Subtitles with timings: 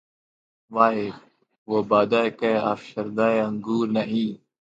[0.71, 1.05] وائے!
[1.67, 4.29] وہ بادہ کہ‘ افشردۂ انگور نہیں